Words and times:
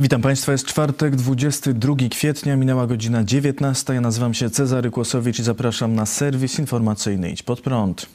Witam 0.00 0.22
Państwa, 0.22 0.52
jest 0.52 0.66
czwartek, 0.66 1.16
22 1.16 1.94
kwietnia, 2.10 2.56
minęła 2.56 2.86
godzina 2.86 3.24
19. 3.24 3.94
Ja 3.94 4.00
nazywam 4.00 4.34
się 4.34 4.50
Cezary 4.50 4.90
Kłosowicz 4.90 5.38
i 5.38 5.42
zapraszam 5.42 5.94
na 5.94 6.06
serwis 6.06 6.58
informacyjny 6.58 7.30
Idź 7.30 7.42
Pod 7.42 7.60
Prąd. 7.60 8.06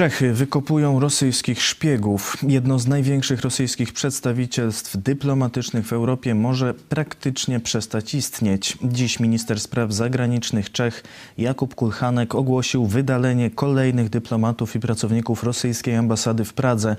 Czechy 0.00 0.32
wykopują 0.32 1.00
rosyjskich 1.00 1.62
szpiegów. 1.62 2.36
Jedno 2.48 2.78
z 2.78 2.86
największych 2.86 3.40
rosyjskich 3.40 3.92
przedstawicielstw 3.92 4.96
dyplomatycznych 4.96 5.86
w 5.86 5.92
Europie 5.92 6.34
może 6.34 6.74
praktycznie 6.74 7.60
przestać 7.60 8.14
istnieć. 8.14 8.78
Dziś 8.84 9.20
minister 9.20 9.60
spraw 9.60 9.92
zagranicznych 9.92 10.72
Czech 10.72 11.04
Jakub 11.38 11.74
Kulchanek 11.74 12.34
ogłosił 12.34 12.86
wydalenie 12.86 13.50
kolejnych 13.50 14.08
dyplomatów 14.10 14.76
i 14.76 14.80
pracowników 14.80 15.44
rosyjskiej 15.44 15.96
ambasady 15.96 16.44
w 16.44 16.54
Pradze, 16.54 16.96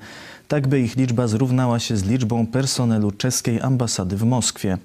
tak 0.47 0.67
by 0.67 0.79
ich 0.79 0.95
liczba 0.95 1.27
zrównała 1.27 1.79
się 1.79 1.97
z 1.97 2.03
liczbą 2.03 2.47
personelu 2.47 3.11
czeskiej 3.11 3.61
ambasady 3.61 4.17
w 4.17 4.23
Moskwie. 4.23 4.77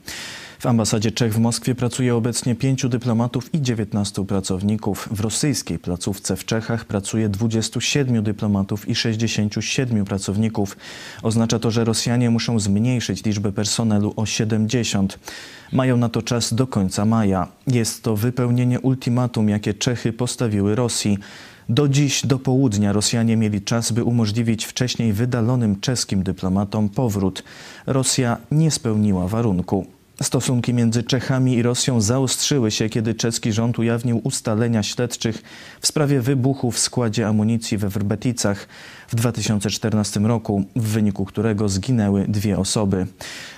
W 0.59 0.67
ambasadzie 0.67 1.11
Czech 1.11 1.35
w 1.35 1.39
Moskwie 1.39 1.75
pracuje 1.75 2.15
obecnie 2.15 2.55
pięciu 2.55 2.89
dyplomatów 2.89 3.55
i 3.55 3.63
19 3.63 4.27
pracowników. 4.27 5.09
W 5.11 5.21
rosyjskiej 5.21 5.79
placówce 5.79 6.37
w 6.37 6.45
Czechach 6.45 6.85
pracuje 6.85 7.29
27 7.29 8.23
dyplomatów 8.23 8.89
i 8.89 8.95
67 8.95 10.05
pracowników. 10.05 10.77
Oznacza 11.23 11.59
to, 11.59 11.71
że 11.71 11.85
Rosjanie 11.85 12.31
muszą 12.31 12.59
zmniejszyć 12.61 13.25
liczbę 13.25 13.53
personelu 13.53 14.13
o 14.17 14.27
70. 14.27 15.19
Mają 15.73 15.97
na 15.97 16.09
to 16.09 16.23
czas 16.23 16.55
do 16.55 16.67
końca 16.67 17.05
maja. 17.05 17.49
Jest 17.67 18.03
to 18.03 18.17
wypełnienie 18.17 18.81
ultimatum, 18.81 19.49
jakie 19.49 19.75
Czechy 19.75 20.13
postawiły 20.13 20.75
Rosji. 20.75 21.19
Do 21.69 21.89
dziś, 21.89 22.27
do 22.27 22.39
południa 22.39 22.93
Rosjanie 22.93 23.37
mieli 23.37 23.63
czas, 23.63 23.93
by 23.93 24.05
umożliwić 24.05 24.65
wcześniej 24.65 25.13
wydalonym 25.13 25.81
czeskim 25.81 26.23
dyplomatom 26.23 26.89
powrót. 26.89 27.43
Rosja 27.87 28.37
nie 28.51 28.71
spełniła 28.71 29.29
warunku. 29.29 29.96
Stosunki 30.23 30.75
między 30.75 31.03
Czechami 31.03 31.55
i 31.55 31.63
Rosją 31.63 32.01
zaostrzyły 32.01 32.71
się, 32.71 32.89
kiedy 32.89 33.15
czeski 33.15 33.53
rząd 33.53 33.79
ujawnił 33.79 34.21
ustalenia 34.25 34.83
śledczych 34.83 35.43
w 35.81 35.87
sprawie 35.87 36.21
wybuchu 36.21 36.71
w 36.71 36.79
składzie 36.79 37.29
amunicji 37.29 37.79
we 37.79 37.89
Wrbeticach 37.89 38.69
w 39.09 39.15
2014 39.15 40.21
roku, 40.21 40.65
w 40.77 40.83
wyniku 40.83 41.25
którego 41.25 41.69
zginęły 41.69 42.25
dwie 42.29 42.59
osoby. 42.59 43.07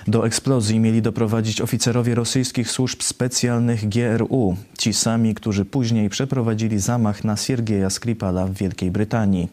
Do 0.07 0.25
eksplozji 0.25 0.79
mieli 0.79 1.01
doprowadzić 1.01 1.61
oficerowie 1.61 2.15
rosyjskich 2.15 2.71
służb 2.71 3.01
specjalnych 3.01 3.89
GRU, 3.89 4.55
ci 4.77 4.93
sami, 4.93 5.35
którzy 5.35 5.65
później 5.65 6.09
przeprowadzili 6.09 6.79
zamach 6.79 7.23
na 7.23 7.37
Siergieja 7.37 7.89
Skripala 7.89 8.47
w 8.47 8.53
Wielkiej 8.53 8.91
Brytanii. 8.91 9.47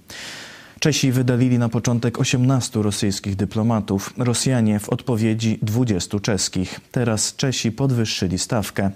Czesi 0.86 1.12
wydalili 1.12 1.58
na 1.58 1.68
początek 1.68 2.20
18 2.20 2.82
rosyjskich 2.82 3.36
dyplomatów, 3.36 4.14
Rosjanie 4.18 4.80
w 4.80 4.88
odpowiedzi 4.88 5.58
20 5.62 6.20
czeskich. 6.20 6.80
Teraz 6.92 7.36
Czesi 7.36 7.72
podwyższyli 7.72 8.38
stawkę. 8.38 8.90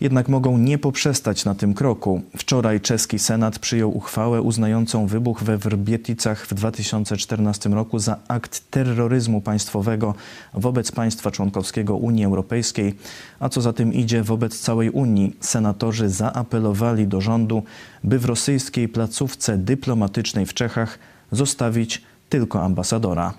Jednak 0.00 0.28
mogą 0.28 0.58
nie 0.58 0.78
poprzestać 0.78 1.44
na 1.44 1.54
tym 1.54 1.74
kroku. 1.74 2.22
Wczoraj 2.36 2.80
czeski 2.80 3.18
Senat 3.18 3.58
przyjął 3.58 3.96
uchwałę 3.96 4.42
uznającą 4.42 5.06
wybuch 5.06 5.42
we 5.42 5.58
Wrbieticach 5.58 6.46
w 6.46 6.54
2014 6.54 7.68
roku 7.68 7.98
za 7.98 8.16
akt 8.28 8.70
terroryzmu 8.70 9.40
państwowego 9.40 10.14
wobec 10.54 10.92
państwa 10.92 11.30
członkowskiego 11.30 11.96
Unii 11.96 12.24
Europejskiej, 12.24 12.94
a 13.40 13.48
co 13.48 13.60
za 13.60 13.72
tym 13.72 13.92
idzie 13.92 14.22
wobec 14.22 14.60
całej 14.60 14.90
Unii. 14.90 15.36
Senatorzy 15.40 16.08
zaapelowali 16.08 17.06
do 17.06 17.20
rządu, 17.20 17.62
by 18.04 18.18
w 18.18 18.24
rosyjskiej 18.24 18.88
placówce 18.88 19.58
dyplomatycznej 19.58 20.46
w 20.46 20.54
Czechach 20.54 20.98
zostawić 21.32 22.02
tylko 22.28 22.62
ambasadora. 22.62 23.34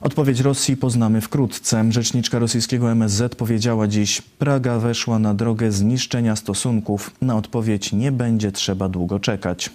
Odpowiedź 0.00 0.40
Rosji 0.40 0.76
poznamy 0.76 1.20
wkrótce. 1.20 1.84
Rzeczniczka 1.92 2.38
rosyjskiego 2.38 2.90
MSZ 2.90 3.34
powiedziała 3.34 3.86
dziś: 3.86 4.22
Praga 4.22 4.78
weszła 4.78 5.18
na 5.18 5.34
drogę 5.34 5.72
zniszczenia 5.72 6.36
stosunków. 6.36 7.10
Na 7.20 7.36
odpowiedź 7.36 7.92
nie 7.92 8.12
będzie 8.12 8.52
trzeba 8.52 8.88
długo 8.88 9.20
czekać. 9.20 9.70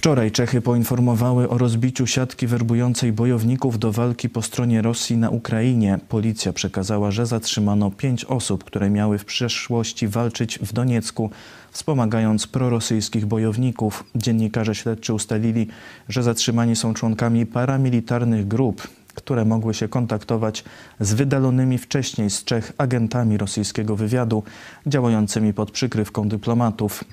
Wczoraj 0.00 0.30
Czechy 0.30 0.60
poinformowały 0.60 1.48
o 1.48 1.58
rozbiciu 1.58 2.06
siatki 2.06 2.46
werbującej 2.46 3.12
bojowników 3.12 3.78
do 3.78 3.92
walki 3.92 4.28
po 4.28 4.42
stronie 4.42 4.82
Rosji 4.82 5.16
na 5.16 5.30
Ukrainie. 5.30 5.98
Policja 6.08 6.52
przekazała, 6.52 7.10
że 7.10 7.26
zatrzymano 7.26 7.90
pięć 7.90 8.24
osób, 8.24 8.64
które 8.64 8.90
miały 8.90 9.18
w 9.18 9.24
przeszłości 9.24 10.08
walczyć 10.08 10.58
w 10.58 10.72
Doniecku, 10.72 11.30
wspomagając 11.70 12.46
prorosyjskich 12.46 13.26
bojowników. 13.26 14.04
Dziennikarze 14.14 14.74
śledczy 14.74 15.14
ustalili, 15.14 15.66
że 16.08 16.22
zatrzymani 16.22 16.76
są 16.76 16.94
członkami 16.94 17.46
paramilitarnych 17.46 18.48
grup, 18.48 18.88
które 19.14 19.44
mogły 19.44 19.74
się 19.74 19.88
kontaktować 19.88 20.64
z 21.00 21.14
wydalonymi 21.14 21.78
wcześniej 21.78 22.30
z 22.30 22.44
Czech 22.44 22.72
agentami 22.78 23.38
rosyjskiego 23.38 23.96
wywiadu 23.96 24.42
działającymi 24.86 25.54
pod 25.54 25.70
przykrywką 25.70 26.28
dyplomatów. 26.28 27.04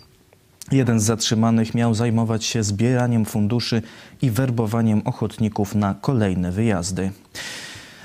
Jeden 0.72 1.00
z 1.00 1.04
zatrzymanych 1.04 1.76
miał 1.76 1.94
zajmować 1.94 2.46
się 2.46 2.64
zbieraniem 2.64 3.26
funduszy 3.26 3.82
i 4.22 4.32
werbowaniem 4.32 5.02
ochotników 5.06 5.76
na 5.76 5.96
kolejne 6.02 6.52
wyjazdy. 6.52 7.12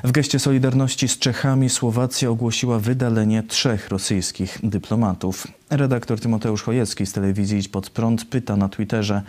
W 0.04 0.12
geście 0.12 0.38
solidarności 0.38 1.08
z 1.08 1.18
Czechami 1.18 1.70
Słowacja 1.70 2.30
ogłosiła 2.30 2.78
wydalenie 2.78 3.42
trzech 3.42 3.88
rosyjskich 3.88 4.58
dyplomatów. 4.62 5.46
Redaktor 5.70 6.20
Tymoteusz 6.20 6.62
Chojecki 6.62 7.06
z 7.06 7.12
telewizji 7.12 7.58
Idź 7.58 7.68
Pod 7.68 7.90
Prąd 7.90 8.24
pyta 8.24 8.56
na 8.56 8.68
Twitterze, 8.68 9.22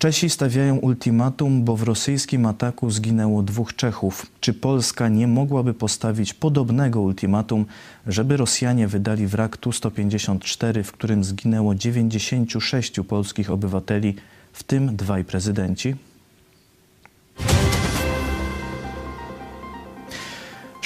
Czesi 0.00 0.30
stawiają 0.30 0.76
ultimatum, 0.76 1.64
bo 1.64 1.76
w 1.76 1.82
rosyjskim 1.82 2.46
ataku 2.46 2.90
zginęło 2.90 3.42
dwóch 3.42 3.76
Czechów. 3.76 4.26
Czy 4.40 4.54
Polska 4.54 5.08
nie 5.08 5.28
mogłaby 5.28 5.74
postawić 5.74 6.34
podobnego 6.34 7.00
ultimatum, 7.00 7.66
żeby 8.06 8.36
Rosjanie 8.36 8.88
wydali 8.88 9.26
wrak 9.26 9.56
Tu-154, 9.56 10.82
w 10.82 10.92
którym 10.92 11.24
zginęło 11.24 11.74
96 11.74 13.00
polskich 13.08 13.50
obywateli, 13.50 14.14
w 14.52 14.62
tym 14.62 14.96
dwaj 14.96 15.24
prezydenci? 15.24 15.94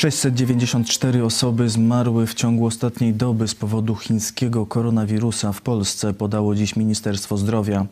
694 0.05 1.25
osoby 1.25 1.69
zmarły 1.69 2.27
w 2.27 2.35
ciągu 2.35 2.67
ostatniej 2.67 3.15
doby 3.15 3.49
z 3.49 3.55
powodu 3.55 3.95
chińskiego 3.95 4.67
koronawirusa 4.67 5.53
w 5.53 5.61
Polsce, 5.61 6.15
podało 6.15 6.55
dziś 6.55 6.77
Ministerstwo 6.77 7.37
Zdrowia. 7.37 7.87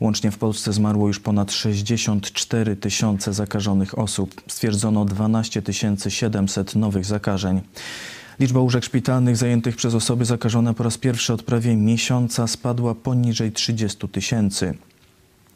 Łącznie 0.00 0.30
w 0.30 0.38
Polsce 0.38 0.72
zmarło 0.72 1.08
już 1.08 1.20
ponad 1.20 1.52
64 1.52 2.76
tysiące 2.76 3.32
zakażonych 3.32 3.98
osób. 3.98 4.42
Stwierdzono 4.46 5.04
12 5.04 5.62
700 6.08 6.74
nowych 6.74 7.04
zakażeń. 7.04 7.60
Liczba 8.40 8.60
łóżek 8.60 8.84
szpitalnych 8.84 9.36
zajętych 9.36 9.76
przez 9.76 9.94
osoby 9.94 10.24
zakażone 10.24 10.74
po 10.74 10.84
raz 10.84 10.98
pierwszy 10.98 11.32
od 11.32 11.42
prawie 11.42 11.76
miesiąca 11.76 12.46
spadła 12.46 12.94
poniżej 12.94 13.52
30 13.52 14.08
tysięcy. 14.08 14.74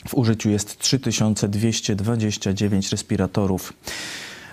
W 0.09 0.15
użyciu 0.15 0.51
jest 0.51 0.79
3229 0.79 2.93
respiratorów. 2.93 3.73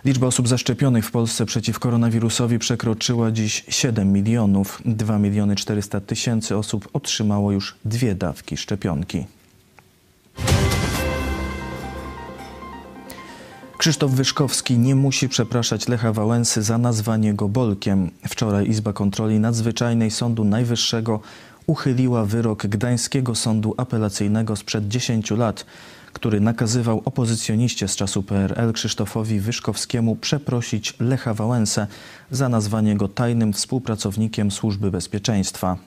Liczba 0.06 0.28
osób 0.28 0.48
zaszczepionych 0.48 1.06
w 1.06 1.12
Polsce 1.12 1.46
przeciw 1.46 1.80
koronawirusowi 1.80 2.60
przekroczyła 2.60 3.32
dziś 3.32 3.66
7 3.70 4.14
milionów. 4.14 4.82
2 4.86 5.20
miliony 5.20 5.56
400 5.56 6.02
tysięcy 6.02 6.58
osób 6.58 6.90
otrzymało 6.94 7.52
już 7.52 7.76
dwie 7.86 8.16
dawki 8.16 8.58
szczepionki. 8.58 9.26
Krzysztof 13.78 14.12
Wyszkowski 14.12 14.78
nie 14.78 14.96
musi 14.96 15.30
przepraszać 15.30 15.88
Lecha 15.88 16.14
Wałęsy 16.14 16.62
za 16.64 16.78
nazwanie 16.78 17.34
go 17.34 17.50
Bolkiem. 17.50 18.12
Wczoraj 18.28 18.70
Izba 18.70 18.94
Kontroli 18.94 19.40
Nadzwyczajnej 19.40 20.12
Sądu 20.12 20.44
Najwyższego 20.44 21.20
uchyliła 21.68 22.26
wyrok 22.26 22.68
Gdańskiego 22.68 23.36
Sądu 23.36 23.74
Apelacyjnego 23.78 24.56
sprzed 24.56 24.88
10 24.88 25.32
lat, 25.32 25.66
który 26.14 26.40
nakazywał 26.40 27.02
opozycjoniście 27.06 27.88
z 27.88 27.96
czasu 27.96 28.24
PRL 28.24 28.74
Krzysztofowi 28.74 29.40
Wyszkowskiemu 29.40 30.16
przeprosić 30.16 30.94
Lecha 31.00 31.34
Wałęsę 31.34 31.88
za 32.32 32.50
nazwanie 32.50 32.96
go 32.96 33.08
tajnym 33.08 33.54
współpracownikiem 33.54 34.52
Służby 34.52 34.92
Bezpieczeństwa. 34.92 35.78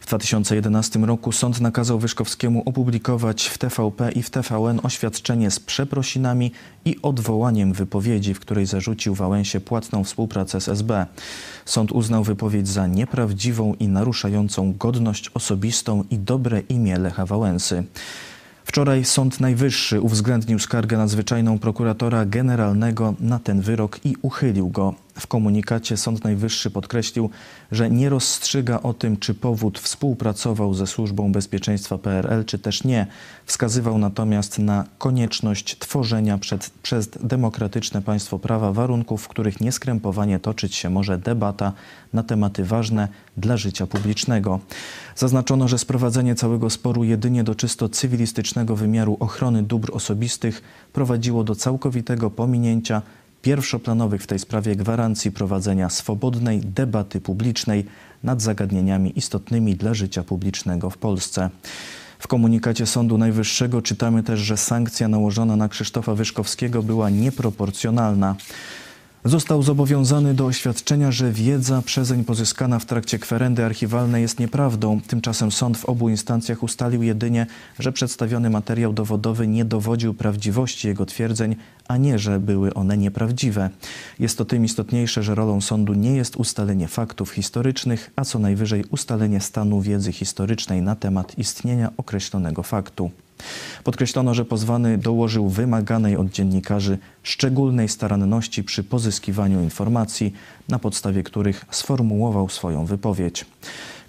W 0.00 0.06
2011 0.08 0.98
roku 0.98 1.32
sąd 1.32 1.60
nakazał 1.60 1.98
Wyszkowskiemu 1.98 2.62
opublikować 2.66 3.46
w 3.46 3.58
TVP 3.58 4.12
i 4.12 4.22
w 4.22 4.30
TVN 4.30 4.80
oświadczenie 4.82 5.50
z 5.50 5.60
przeprosinami 5.60 6.52
i 6.84 6.96
odwołaniem 7.02 7.72
wypowiedzi, 7.72 8.34
w 8.34 8.40
której 8.40 8.66
zarzucił 8.66 9.14
Wałęsie 9.14 9.60
płatną 9.60 10.04
współpracę 10.04 10.60
z 10.60 10.68
SB. 10.68 11.06
Sąd 11.64 11.92
uznał 11.92 12.24
wypowiedź 12.24 12.68
za 12.68 12.86
nieprawdziwą 12.86 13.74
i 13.74 13.88
naruszającą 13.88 14.72
godność 14.72 15.30
osobistą 15.34 16.04
i 16.10 16.18
dobre 16.18 16.60
imię 16.60 16.98
Lecha 16.98 17.26
Wałęsy. 17.26 17.84
Wczoraj 18.68 19.04
Sąd 19.04 19.40
Najwyższy 19.40 20.00
uwzględnił 20.00 20.58
skargę 20.58 20.96
nadzwyczajną 20.96 21.58
prokuratora 21.58 22.24
generalnego 22.24 23.14
na 23.20 23.38
ten 23.38 23.60
wyrok 23.60 24.00
i 24.04 24.16
uchylił 24.22 24.68
go. 24.68 24.94
W 25.20 25.26
komunikacie 25.26 25.96
Sąd 25.96 26.24
Najwyższy 26.24 26.70
podkreślił, 26.70 27.30
że 27.72 27.90
nie 27.90 28.08
rozstrzyga 28.08 28.80
o 28.82 28.94
tym, 28.94 29.16
czy 29.16 29.34
powód 29.34 29.78
współpracował 29.78 30.74
ze 30.74 30.86
Służbą 30.86 31.32
Bezpieczeństwa 31.32 31.98
PRL, 31.98 32.44
czy 32.44 32.58
też 32.58 32.84
nie. 32.84 33.06
Wskazywał 33.46 33.98
natomiast 33.98 34.58
na 34.58 34.84
konieczność 34.98 35.78
tworzenia 35.78 36.38
przed, 36.38 36.70
przez 36.82 37.08
demokratyczne 37.08 38.02
państwo 38.02 38.38
prawa 38.38 38.72
warunków, 38.72 39.22
w 39.22 39.28
których 39.28 39.60
nieskrępowanie 39.60 40.38
toczyć 40.38 40.74
się 40.74 40.90
może 40.90 41.18
debata 41.18 41.72
na 42.12 42.22
tematy 42.22 42.64
ważne 42.64 43.08
dla 43.36 43.56
życia 43.56 43.86
publicznego. 43.86 44.60
Zaznaczono, 45.16 45.68
że 45.68 45.78
sprowadzenie 45.78 46.34
całego 46.34 46.70
sporu 46.70 47.04
jedynie 47.04 47.44
do 47.44 47.54
czysto 47.54 47.88
cywilistycznego 47.88 48.76
wymiaru 48.76 49.16
ochrony 49.20 49.62
dóbr 49.62 49.90
osobistych 49.94 50.62
prowadziło 50.92 51.44
do 51.44 51.54
całkowitego 51.54 52.30
pominięcia 52.30 53.02
pierwszoplanowych 53.48 54.22
w 54.22 54.26
tej 54.26 54.38
sprawie 54.38 54.76
gwarancji 54.76 55.32
prowadzenia 55.32 55.90
swobodnej 55.90 56.60
debaty 56.60 57.20
publicznej 57.20 57.84
nad 58.22 58.42
zagadnieniami 58.42 59.18
istotnymi 59.18 59.76
dla 59.76 59.94
życia 59.94 60.22
publicznego 60.22 60.90
w 60.90 60.98
Polsce. 60.98 61.50
W 62.18 62.26
komunikacie 62.28 62.86
Sądu 62.86 63.18
Najwyższego 63.18 63.82
czytamy 63.82 64.22
też, 64.22 64.40
że 64.40 64.56
sankcja 64.56 65.08
nałożona 65.08 65.56
na 65.56 65.68
Krzysztofa 65.68 66.14
Wyszkowskiego 66.14 66.82
była 66.82 67.10
nieproporcjonalna. 67.10 68.36
Został 69.24 69.62
zobowiązany 69.62 70.34
do 70.34 70.46
oświadczenia, 70.46 71.12
że 71.12 71.32
wiedza 71.32 71.82
przezeń 71.82 72.24
pozyskana 72.24 72.78
w 72.78 72.86
trakcie 72.86 73.18
kwerendy 73.18 73.64
archiwalnej 73.64 74.22
jest 74.22 74.38
nieprawdą. 74.38 75.00
Tymczasem 75.00 75.52
sąd 75.52 75.78
w 75.78 75.84
obu 75.84 76.08
instancjach 76.08 76.62
ustalił 76.62 77.02
jedynie, 77.02 77.46
że 77.78 77.92
przedstawiony 77.92 78.50
materiał 78.50 78.92
dowodowy 78.92 79.46
nie 79.46 79.64
dowodził 79.64 80.14
prawdziwości 80.14 80.88
jego 80.88 81.06
twierdzeń, 81.06 81.56
a 81.88 81.96
nie, 81.96 82.18
że 82.18 82.40
były 82.40 82.74
one 82.74 82.96
nieprawdziwe. 82.96 83.70
Jest 84.18 84.38
to 84.38 84.44
tym 84.44 84.64
istotniejsze, 84.64 85.22
że 85.22 85.34
rolą 85.34 85.60
sądu 85.60 85.94
nie 85.94 86.16
jest 86.16 86.36
ustalenie 86.36 86.88
faktów 86.88 87.30
historycznych, 87.30 88.10
a 88.16 88.24
co 88.24 88.38
najwyżej 88.38 88.84
ustalenie 88.90 89.40
stanu 89.40 89.80
wiedzy 89.80 90.12
historycznej 90.12 90.82
na 90.82 90.96
temat 90.96 91.38
istnienia 91.38 91.92
określonego 91.96 92.62
faktu. 92.62 93.10
Podkreślono, 93.84 94.34
że 94.34 94.44
pozwany 94.44 94.98
dołożył 94.98 95.48
wymaganej 95.48 96.16
od 96.16 96.30
dziennikarzy 96.30 96.98
szczególnej 97.22 97.88
staranności 97.88 98.64
przy 98.64 98.84
pozyskiwaniu 98.84 99.62
informacji, 99.62 100.32
na 100.68 100.78
podstawie 100.78 101.22
których 101.22 101.64
sformułował 101.70 102.48
swoją 102.48 102.86
wypowiedź. 102.86 103.46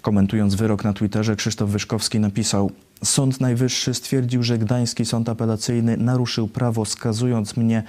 Komentując 0.02 0.54
wyrok 0.54 0.84
na 0.84 0.92
Twitterze, 0.92 1.36
Krzysztof 1.36 1.70
Wyszkowski 1.70 2.20
napisał: 2.20 2.70
Sąd 3.04 3.40
Najwyższy 3.40 3.94
stwierdził, 3.94 4.42
że 4.42 4.58
Gdański 4.58 5.04
Sąd 5.04 5.28
Apelacyjny 5.28 5.96
naruszył 5.96 6.48
prawo, 6.48 6.84
skazując 6.84 7.56
mnie 7.56 7.82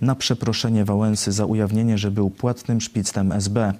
na 0.00 0.14
przeproszenie 0.14 0.84
Wałęsy 0.84 1.32
za 1.32 1.46
ujawnienie, 1.46 1.98
że 1.98 2.10
był 2.10 2.30
płatnym 2.30 2.80
szpictem 2.80 3.32
SB. 3.32 3.74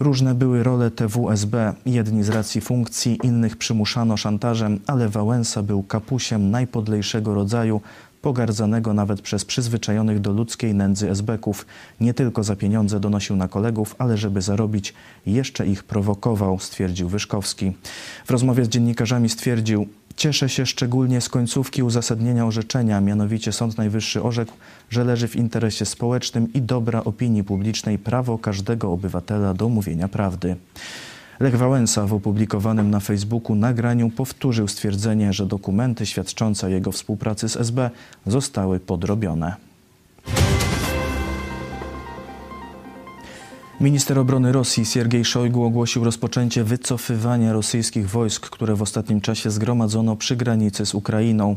Różne 0.00 0.34
były 0.34 0.62
role 0.62 0.90
TWSB, 0.90 1.74
jedni 1.86 2.24
z 2.24 2.28
racji 2.28 2.60
funkcji, 2.60 3.18
innych 3.22 3.56
przymuszano 3.56 4.16
szantażem, 4.16 4.80
ale 4.86 5.08
Wałęsa 5.08 5.62
był 5.62 5.82
kapusiem 5.82 6.50
najpodlejszego 6.50 7.34
rodzaju, 7.34 7.80
pogardzanego 8.22 8.94
nawet 8.94 9.20
przez 9.20 9.44
przyzwyczajonych 9.44 10.20
do 10.20 10.32
ludzkiej 10.32 10.74
nędzy 10.74 11.10
esbeków. 11.10 11.66
Nie 12.00 12.14
tylko 12.14 12.44
za 12.44 12.56
pieniądze 12.56 13.00
donosił 13.00 13.36
na 13.36 13.48
kolegów, 13.48 13.94
ale 13.98 14.16
żeby 14.16 14.42
zarobić, 14.42 14.94
jeszcze 15.26 15.66
ich 15.66 15.84
prowokował, 15.84 16.58
stwierdził 16.58 17.08
Wyszkowski. 17.08 17.72
W 18.26 18.30
rozmowie 18.30 18.64
z 18.64 18.68
dziennikarzami 18.68 19.28
stwierdził, 19.28 19.86
Cieszę 20.18 20.48
się 20.48 20.66
szczególnie 20.66 21.20
z 21.20 21.28
końcówki 21.28 21.82
uzasadnienia 21.82 22.46
orzeczenia, 22.46 23.00
mianowicie 23.00 23.52
Sąd 23.52 23.78
Najwyższy 23.78 24.22
orzekł, 24.22 24.52
że 24.90 25.04
leży 25.04 25.28
w 25.28 25.36
interesie 25.36 25.84
społecznym 25.84 26.52
i 26.52 26.62
dobra 26.62 27.04
opinii 27.04 27.44
publicznej 27.44 27.98
prawo 27.98 28.38
każdego 28.38 28.92
obywatela 28.92 29.54
do 29.54 29.68
mówienia 29.68 30.08
prawdy. 30.08 30.56
Lech 31.40 31.56
Wałęsa 31.56 32.06
w 32.06 32.14
opublikowanym 32.14 32.90
na 32.90 33.00
Facebooku 33.00 33.56
nagraniu 33.56 34.10
powtórzył 34.10 34.68
stwierdzenie, 34.68 35.32
że 35.32 35.46
dokumenty 35.46 36.06
świadczące 36.06 36.66
o 36.66 36.70
jego 36.70 36.92
współpracy 36.92 37.48
z 37.48 37.56
SB 37.56 37.90
zostały 38.26 38.80
podrobione. 38.80 39.67
Minister 43.80 44.18
obrony 44.18 44.52
Rosji 44.52 44.86
Siergiej 44.86 45.24
Szojgu 45.24 45.64
ogłosił 45.64 46.04
rozpoczęcie 46.04 46.64
wycofywania 46.64 47.52
rosyjskich 47.52 48.10
wojsk, 48.10 48.50
które 48.50 48.74
w 48.74 48.82
ostatnim 48.82 49.20
czasie 49.20 49.50
zgromadzono 49.50 50.16
przy 50.16 50.36
granicy 50.36 50.86
z 50.86 50.94
Ukrainą. 50.94 51.56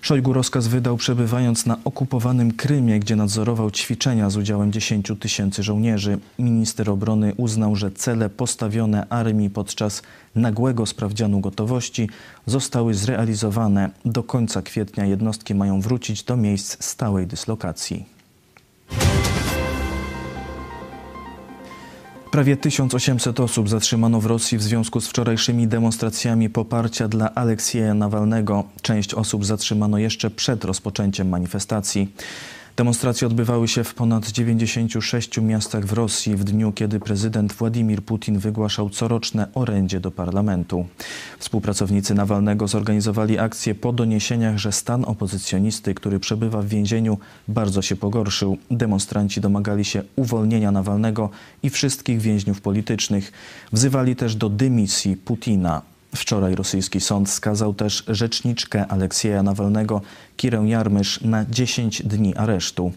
Szojgu 0.00 0.32
rozkaz 0.32 0.66
wydał 0.66 0.96
przebywając 0.96 1.66
na 1.66 1.76
okupowanym 1.84 2.52
Krymie, 2.52 3.00
gdzie 3.00 3.16
nadzorował 3.16 3.70
ćwiczenia 3.70 4.30
z 4.30 4.36
udziałem 4.36 4.72
10 4.72 5.12
tysięcy 5.20 5.62
żołnierzy. 5.62 6.18
Minister 6.38 6.90
obrony 6.90 7.32
uznał, 7.36 7.76
że 7.76 7.90
cele 7.90 8.30
postawione 8.30 9.06
armii 9.08 9.50
podczas 9.50 10.02
nagłego 10.34 10.86
sprawdzianu 10.86 11.40
gotowości 11.40 12.08
zostały 12.46 12.94
zrealizowane. 12.94 13.90
Do 14.04 14.22
końca 14.22 14.62
kwietnia 14.62 15.04
jednostki 15.06 15.54
mają 15.54 15.80
wrócić 15.80 16.22
do 16.22 16.36
miejsc 16.36 16.84
stałej 16.84 17.26
dyslokacji. 17.26 18.17
Prawie 22.38 22.56
1800 22.56 23.40
osób 23.40 23.68
zatrzymano 23.68 24.20
w 24.20 24.26
Rosji 24.26 24.58
w 24.58 24.62
związku 24.62 25.00
z 25.00 25.08
wczorajszymi 25.08 25.68
demonstracjami 25.68 26.50
poparcia 26.50 27.08
dla 27.08 27.34
Aleksieja 27.34 27.94
Nawalnego. 27.94 28.64
Część 28.82 29.14
osób 29.14 29.44
zatrzymano 29.44 29.98
jeszcze 29.98 30.30
przed 30.30 30.64
rozpoczęciem 30.64 31.28
manifestacji. 31.28 32.08
Demonstracje 32.78 33.26
odbywały 33.26 33.68
się 33.68 33.84
w 33.84 33.94
ponad 33.94 34.28
96 34.28 35.40
miastach 35.40 35.86
w 35.86 35.92
Rosji 35.92 36.36
w 36.36 36.44
dniu, 36.44 36.72
kiedy 36.72 37.00
prezydent 37.00 37.52
Władimir 37.52 38.02
Putin 38.02 38.38
wygłaszał 38.38 38.90
coroczne 38.90 39.48
orędzie 39.54 40.00
do 40.00 40.10
parlamentu. 40.10 40.86
Współpracownicy 41.38 42.14
Nawalnego 42.14 42.68
zorganizowali 42.68 43.38
akcję 43.38 43.74
po 43.74 43.92
doniesieniach, 43.92 44.58
że 44.58 44.72
stan 44.72 45.04
opozycjonisty, 45.04 45.94
który 45.94 46.20
przebywa 46.20 46.62
w 46.62 46.66
więzieniu, 46.66 47.18
bardzo 47.48 47.82
się 47.82 47.96
pogorszył. 47.96 48.58
Demonstranci 48.70 49.40
domagali 49.40 49.84
się 49.84 50.02
uwolnienia 50.16 50.72
Nawalnego 50.72 51.30
i 51.62 51.70
wszystkich 51.70 52.20
więźniów 52.20 52.60
politycznych. 52.60 53.32
Wzywali 53.72 54.16
też 54.16 54.36
do 54.36 54.48
dymisji 54.48 55.16
Putina. 55.16 55.82
Wczoraj 56.16 56.54
rosyjski 56.54 57.00
sąd 57.00 57.30
skazał 57.30 57.74
też 57.74 58.04
rzeczniczkę 58.08 58.86
Aleksieja 58.86 59.42
Nawalnego, 59.42 60.00
Kirę 60.36 60.62
Jarmysz, 60.66 61.20
na 61.20 61.44
10 61.44 62.02
dni 62.02 62.36
aresztu. 62.36 62.92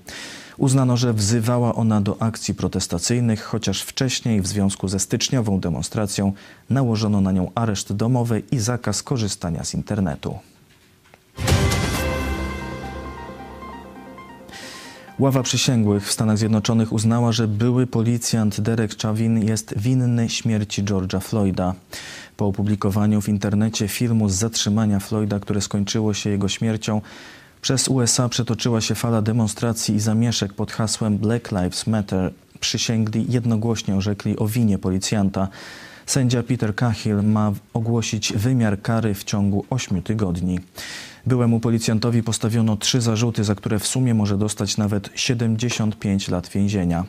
Uznano, 0.57 0.97
że 0.97 1.13
wzywała 1.13 1.75
ona 1.75 2.01
do 2.01 2.21
akcji 2.21 2.53
protestacyjnych, 2.53 3.43
chociaż 3.43 3.81
wcześniej 3.81 4.41
w 4.41 4.47
związku 4.47 4.87
ze 4.87 4.99
styczniową 4.99 5.59
demonstracją 5.59 6.33
nałożono 6.69 7.21
na 7.21 7.31
nią 7.31 7.51
areszt 7.55 7.93
domowy 7.93 8.43
i 8.51 8.59
zakaz 8.59 9.03
korzystania 9.03 9.63
z 9.63 9.73
internetu. 9.73 10.39
Ława 15.21 15.43
przysięgłych 15.43 16.07
w 16.07 16.11
Stanach 16.11 16.37
Zjednoczonych 16.37 16.93
uznała, 16.93 17.31
że 17.31 17.47
były 17.47 17.87
policjant 17.87 18.61
Derek 18.61 18.97
Chauvin 18.97 19.43
jest 19.47 19.73
winny 19.77 20.29
śmierci 20.29 20.83
George'a 20.83 21.21
Floyda. 21.21 21.73
Po 22.37 22.47
opublikowaniu 22.47 23.21
w 23.21 23.29
internecie 23.29 23.87
filmu 23.87 24.29
z 24.29 24.33
zatrzymania 24.33 24.99
Floyda, 24.99 25.39
które 25.39 25.61
skończyło 25.61 26.13
się 26.13 26.29
jego 26.29 26.49
śmiercią, 26.49 27.01
przez 27.61 27.87
USA 27.87 28.29
przetoczyła 28.29 28.81
się 28.81 28.95
fala 28.95 29.21
demonstracji 29.21 29.95
i 29.95 29.99
zamieszek 29.99 30.53
pod 30.53 30.71
hasłem 30.71 31.17
Black 31.17 31.51
Lives 31.51 31.87
Matter. 31.87 32.31
Przysięgli 32.59 33.25
jednogłośnie 33.29 33.95
orzekli 33.95 34.37
o 34.37 34.47
winie 34.47 34.77
policjanta. 34.77 35.47
Sędzia 36.05 36.43
Peter 36.43 36.75
Cahill 36.75 37.23
ma 37.23 37.51
ogłosić 37.73 38.33
wymiar 38.33 38.81
kary 38.81 39.13
w 39.13 39.23
ciągu 39.23 39.65
8 39.69 40.01
tygodni. 40.01 40.59
Byłemu 41.25 41.59
policjantowi 41.59 42.23
postawiono 42.23 42.77
trzy 42.77 43.01
zarzuty, 43.01 43.43
za 43.43 43.55
które 43.55 43.79
w 43.79 43.87
sumie 43.87 44.13
może 44.13 44.37
dostać 44.37 44.77
nawet 44.77 45.09
75 45.15 46.27
lat 46.29 46.49
więzienia. 46.49 47.05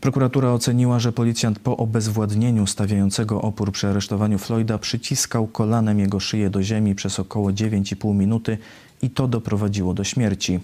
Prokuratura 0.00 0.52
oceniła, 0.52 0.98
że 0.98 1.12
policjant 1.12 1.58
po 1.58 1.76
obezwładnieniu 1.76 2.66
stawiającego 2.66 3.42
opór 3.42 3.72
przy 3.72 3.88
aresztowaniu 3.88 4.38
Floyda 4.38 4.78
przyciskał 4.78 5.46
kolanem 5.46 5.98
jego 5.98 6.20
szyję 6.20 6.50
do 6.50 6.62
ziemi 6.62 6.94
przez 6.94 7.20
około 7.20 7.50
9,5 7.50 8.14
minuty 8.14 8.58
i 9.02 9.10
to 9.10 9.28
doprowadziło 9.28 9.94
do 9.94 10.04
śmierci. 10.04 10.60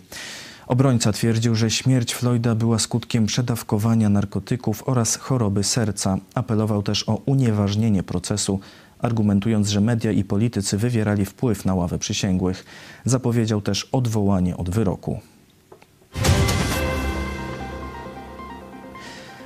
Obrońca 0.67 1.13
twierdził, 1.13 1.55
że 1.55 1.71
śmierć 1.71 2.15
Floyda 2.15 2.55
była 2.55 2.79
skutkiem 2.79 3.27
przedawkowania 3.27 4.09
narkotyków 4.09 4.89
oraz 4.89 5.17
choroby 5.17 5.65
serca. 5.65 6.19
Apelował 6.35 6.83
też 6.83 7.09
o 7.09 7.15
unieważnienie 7.15 8.03
procesu, 8.03 8.61
argumentując, 8.99 9.69
że 9.69 9.81
media 9.81 10.13
i 10.13 10.25
politycy 10.25 10.79
wywierali 10.79 11.25
wpływ 11.25 11.65
na 11.65 11.75
ławę 11.75 11.99
przysięgłych. 11.99 12.65
Zapowiedział 13.05 13.63
też 13.63 13.89
odwołanie 13.93 14.57
od 14.57 14.71
wyroku. 14.71 15.21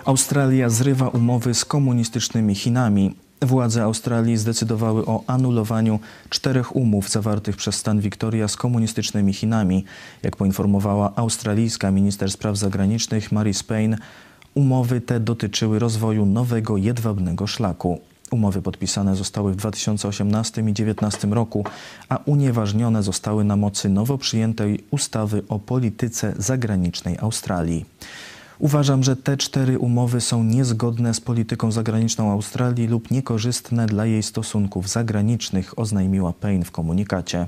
Australia 0.04 0.68
zrywa 0.68 1.08
umowy 1.08 1.54
z 1.54 1.64
komunistycznymi 1.64 2.54
Chinami. 2.54 3.14
Władze 3.42 3.82
Australii 3.82 4.36
zdecydowały 4.36 5.06
o 5.06 5.24
anulowaniu 5.26 5.98
czterech 6.30 6.76
umów 6.76 7.08
zawartych 7.08 7.56
przez 7.56 7.74
stan 7.74 8.00
Victoria 8.00 8.48
z 8.48 8.56
komunistycznymi 8.56 9.32
Chinami. 9.32 9.84
Jak 10.22 10.36
poinformowała 10.36 11.12
australijska 11.16 11.90
minister 11.90 12.30
spraw 12.30 12.56
zagranicznych 12.56 13.32
Mary 13.32 13.54
Spain, 13.54 13.96
Umowy 14.54 15.00
te 15.00 15.20
dotyczyły 15.20 15.78
rozwoju 15.78 16.26
nowego 16.26 16.76
jedwabnego 16.76 17.46
szlaku. 17.46 18.00
Umowy 18.30 18.62
podpisane 18.62 19.16
zostały 19.16 19.52
w 19.52 19.56
2018 19.56 20.60
i 20.60 20.64
2019 20.64 21.28
roku, 21.28 21.64
a 22.08 22.18
unieważnione 22.24 23.02
zostały 23.02 23.44
na 23.44 23.56
mocy 23.56 23.88
nowo 23.88 24.18
przyjętej 24.18 24.84
ustawy 24.90 25.42
o 25.48 25.58
polityce 25.58 26.34
zagranicznej 26.38 27.18
Australii. 27.18 27.84
Uważam, 28.60 29.02
że 29.02 29.16
te 29.16 29.36
cztery 29.36 29.78
umowy 29.78 30.20
są 30.20 30.44
niezgodne 30.44 31.14
z 31.14 31.20
polityką 31.20 31.72
zagraniczną 31.72 32.32
Australii 32.32 32.86
lub 32.86 33.10
niekorzystne 33.10 33.86
dla 33.86 34.06
jej 34.06 34.22
stosunków 34.22 34.88
zagranicznych, 34.88 35.78
oznajmiła 35.78 36.32
Payne 36.32 36.64
w 36.64 36.70
komunikacie. 36.70 37.46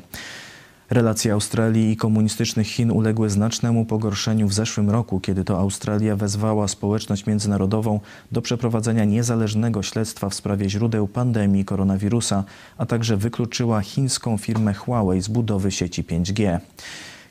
Relacje 0.91 1.33
Australii 1.33 1.93
i 1.93 1.97
komunistycznych 1.97 2.67
Chin 2.67 2.91
uległy 2.91 3.31
znacznemu 3.31 3.85
pogorszeniu 3.85 4.49
w 4.49 4.55
zeszłym 4.55 4.91
roku, 4.91 5.21
kiedy 5.21 5.45
to 5.45 5.59
Australia 5.59 6.17
wezwała 6.17 6.69
społeczność 6.69 7.27
międzynarodową 7.27 8.01
do 8.33 8.43
przeprowadzenia 8.43 9.05
niezależnego 9.05 9.83
śledztwa 9.83 10.29
w 10.29 10.35
sprawie 10.35 10.71
źródeł 10.71 11.09
pandemii 11.09 11.65
koronawirusa, 11.65 12.45
a 12.79 12.87
także 12.87 13.17
wykluczyła 13.17 13.81
chińską 13.81 14.39
firmę 14.39 14.75
Huawei 14.75 15.23
z 15.23 15.29
budowy 15.29 15.71
sieci 15.71 16.05
5G. 16.05 16.59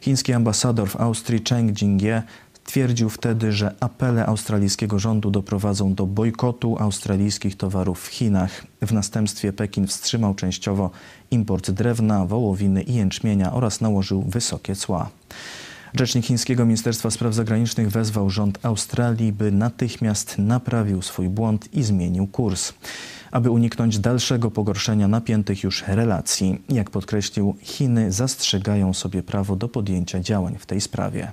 Chiński 0.02 0.34
ambasador 0.34 0.90
w 0.90 0.96
Austrii 0.96 1.42
Cheng 1.50 1.78
Jingie 1.78 2.24
Twierdził 2.66 3.10
wtedy, 3.10 3.52
że 3.52 3.76
apele 3.80 4.26
australijskiego 4.26 5.00
rządu 5.00 5.32
doprowadzą 5.32 5.94
do 5.94 6.06
bojkotu 6.06 6.78
australijskich 6.80 7.58
towarów 7.58 8.04
w 8.04 8.08
Chinach. 8.08 8.66
W 8.82 8.94
następstwie 8.94 9.54
Pekin 9.54 9.88
wstrzymał 9.88 10.36
częściowo 10.36 10.92
import 11.32 11.72
drewna, 11.72 12.26
wołowiny 12.26 12.84
i 12.84 12.94
jęczmienia 12.94 13.54
oraz 13.54 13.82
nałożył 13.82 14.22
wysokie 14.22 14.76
cła. 14.76 15.10
Rzecznik 15.94 16.26
chińskiego 16.26 16.66
Ministerstwa 16.66 17.12
Spraw 17.12 17.34
Zagranicznych 17.34 17.92
wezwał 17.92 18.30
rząd 18.30 18.60
Australii, 18.66 19.32
by 19.32 19.52
natychmiast 19.52 20.38
naprawił 20.38 21.02
swój 21.02 21.30
błąd 21.30 21.74
i 21.74 21.84
zmienił 21.84 22.28
kurs, 22.28 22.74
aby 23.32 23.50
uniknąć 23.50 24.00
dalszego 24.00 24.52
pogorszenia 24.52 25.08
napiętych 25.08 25.64
już 25.64 25.84
relacji. 25.88 26.62
Jak 26.70 26.90
podkreślił, 26.90 27.56
Chiny 27.62 28.12
zastrzegają 28.12 28.94
sobie 28.94 29.24
prawo 29.24 29.56
do 29.56 29.68
podjęcia 29.68 30.20
działań 30.20 30.58
w 30.60 30.66
tej 30.66 30.82
sprawie. 30.82 31.32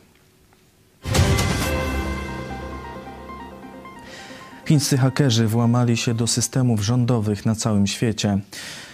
Chińscy 4.68 4.98
hakerzy 4.98 5.46
włamali 5.46 5.96
się 5.96 6.14
do 6.14 6.26
systemów 6.26 6.84
rządowych 6.84 7.46
na 7.46 7.54
całym 7.54 7.86
świecie. 7.86 8.38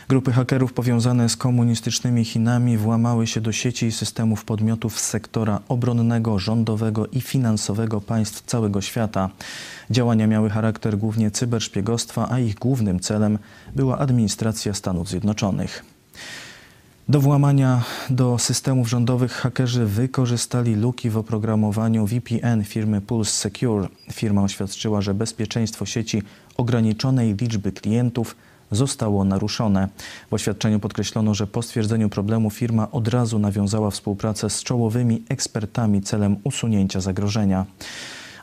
Grupy 0.08 0.32
hakerów 0.32 0.72
powiązane 0.72 1.28
z 1.28 1.36
komunistycznymi 1.36 2.24
Chinami 2.24 2.78
włamały 2.78 3.26
się 3.26 3.40
do 3.40 3.52
sieci 3.52 3.86
i 3.86 3.92
systemów 3.92 4.44
podmiotów 4.44 5.00
z 5.00 5.04
sektora 5.04 5.60
obronnego, 5.68 6.38
rządowego 6.38 7.06
i 7.06 7.20
finansowego 7.20 8.00
państw 8.00 8.42
całego 8.46 8.80
świata. 8.80 9.30
Działania 9.90 10.26
miały 10.26 10.50
charakter 10.50 10.98
głównie 10.98 11.30
cyberszpiegostwa, 11.30 12.28
a 12.30 12.38
ich 12.38 12.54
głównym 12.54 13.00
celem 13.00 13.38
była 13.76 13.98
administracja 13.98 14.74
Stanów 14.74 15.08
Zjednoczonych. 15.08 15.84
Do 17.08 17.20
włamania 17.20 17.82
do 18.10 18.38
systemów 18.38 18.88
rządowych 18.88 19.32
hakerzy 19.32 19.86
wykorzystali 19.86 20.74
luki 20.74 21.10
w 21.10 21.16
oprogramowaniu 21.16 22.06
VPN 22.06 22.64
firmy 22.64 23.00
Pulse 23.00 23.30
Secure. 23.30 23.88
Firma 24.12 24.42
oświadczyła, 24.42 25.00
że 25.00 25.14
bezpieczeństwo 25.14 25.86
sieci 25.86 26.22
ograniczonej 26.56 27.34
liczby 27.34 27.72
klientów 27.72 28.36
zostało 28.70 29.24
naruszone. 29.24 29.88
W 30.30 30.34
oświadczeniu 30.34 30.80
podkreślono, 30.80 31.34
że 31.34 31.46
po 31.46 31.62
stwierdzeniu 31.62 32.08
problemu 32.08 32.50
firma 32.50 32.90
od 32.90 33.08
razu 33.08 33.38
nawiązała 33.38 33.90
współpracę 33.90 34.50
z 34.50 34.62
czołowymi 34.62 35.22
ekspertami 35.28 36.02
celem 36.02 36.36
usunięcia 36.44 37.00
zagrożenia. 37.00 37.66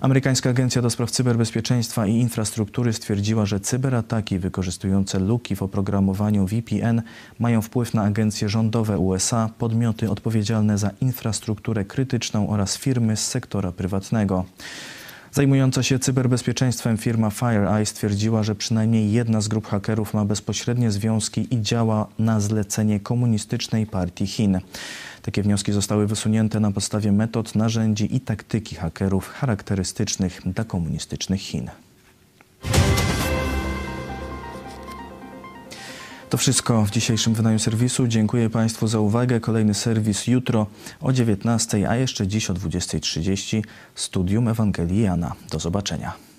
Amerykańska 0.01 0.50
Agencja 0.50 0.81
do 0.81 0.89
Spraw 0.89 1.12
Cyberbezpieczeństwa 1.12 2.08
i 2.08 2.15
Infrastruktury 2.15 2.93
stwierdziła, 2.93 3.46
że 3.46 3.60
cyberataki 3.60 4.39
wykorzystujące 4.39 5.20
luki 5.20 5.55
w 5.55 5.63
oprogramowaniu 5.63 6.48
VPN 6.48 7.01
mają 7.39 7.62
wpływ 7.62 7.93
na 7.93 8.03
agencje 8.03 8.50
rządowe 8.50 8.98
USA, 8.98 9.50
podmioty 9.58 10.10
odpowiedzialne 10.10 10.77
za 10.77 10.91
infrastrukturę 11.01 11.86
krytyczną 11.86 12.50
oraz 12.50 12.77
firmy 12.77 13.17
z 13.17 13.27
sektora 13.27 13.72
prywatnego. 13.72 14.46
Zajmująca 15.33 15.83
się 15.83 16.00
cyberbezpieczeństwem 16.00 16.97
firma 16.97 17.29
FireEye 17.29 17.85
stwierdziła, 17.85 18.43
że 18.43 18.55
przynajmniej 18.55 19.11
jedna 19.11 19.41
z 19.41 19.47
grup 19.47 19.67
hakerów 19.67 20.13
ma 20.13 20.25
bezpośrednie 20.25 20.91
związki 20.91 21.47
i 21.53 21.61
działa 21.61 22.07
na 22.19 22.39
zlecenie 22.39 23.00
komunistycznej 23.00 23.85
partii 23.85 24.27
Chin. 24.27 24.59
Takie 25.21 25.43
wnioski 25.43 25.71
zostały 25.71 26.07
wysunięte 26.07 26.59
na 26.59 26.71
podstawie 26.71 27.11
metod, 27.11 27.55
narzędzi 27.55 28.15
i 28.15 28.19
taktyki 28.19 28.75
hakerów 28.75 29.29
charakterystycznych 29.29 30.41
dla 30.45 30.63
komunistycznych 30.63 31.41
Chin. 31.41 31.69
To 36.31 36.38
wszystko 36.38 36.85
w 36.85 36.91
dzisiejszym 36.91 37.33
wydaniu 37.33 37.59
serwisu. 37.59 38.07
Dziękuję 38.07 38.50
Państwu 38.50 38.88
za 38.88 39.00
uwagę. 39.00 39.39
Kolejny 39.39 39.73
serwis 39.73 40.27
jutro 40.27 40.67
o 41.01 41.13
19, 41.13 41.89
a 41.89 41.95
jeszcze 41.95 42.27
dziś 42.27 42.50
o 42.50 42.53
20.30 42.53 43.61
Studium 43.95 44.47
Ewangelii 44.47 45.01
Jana. 45.01 45.35
Do 45.50 45.59
zobaczenia. 45.59 46.30